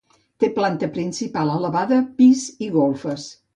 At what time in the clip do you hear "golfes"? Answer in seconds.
2.81-3.31